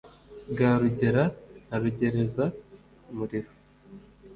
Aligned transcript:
bwa 0.51 0.71
rugera 0.81 1.23
na 1.67 1.75
rugereza 1.81 2.45
muriro. 3.15 3.51